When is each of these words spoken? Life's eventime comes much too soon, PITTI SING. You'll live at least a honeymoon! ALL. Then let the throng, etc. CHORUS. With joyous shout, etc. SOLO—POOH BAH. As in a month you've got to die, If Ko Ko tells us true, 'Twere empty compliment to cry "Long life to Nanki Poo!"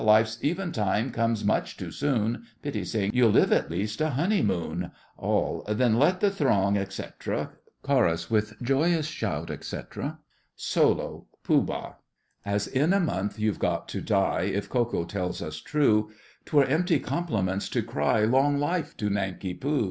Life's 0.03 0.37
eventime 0.37 1.13
comes 1.13 1.45
much 1.45 1.77
too 1.77 1.91
soon, 1.91 2.43
PITTI 2.63 2.85
SING. 2.85 3.11
You'll 3.13 3.29
live 3.29 3.51
at 3.53 3.69
least 3.69 4.01
a 4.01 4.09
honeymoon! 4.09 4.89
ALL. 5.15 5.63
Then 5.69 5.93
let 5.99 6.21
the 6.21 6.31
throng, 6.31 6.75
etc. 6.75 7.51
CHORUS. 7.83 8.31
With 8.31 8.59
joyous 8.63 9.05
shout, 9.05 9.51
etc. 9.51 10.17
SOLO—POOH 10.55 11.61
BAH. 11.61 11.95
As 12.43 12.65
in 12.65 12.93
a 12.93 12.99
month 12.99 13.37
you've 13.37 13.59
got 13.59 13.87
to 13.89 14.01
die, 14.01 14.45
If 14.51 14.69
Ko 14.69 14.85
Ko 14.85 15.05
tells 15.05 15.39
us 15.39 15.57
true, 15.57 16.09
'Twere 16.45 16.65
empty 16.65 16.97
compliment 16.97 17.61
to 17.71 17.83
cry 17.83 18.23
"Long 18.25 18.57
life 18.57 18.97
to 18.97 19.07
Nanki 19.11 19.53
Poo!" 19.53 19.79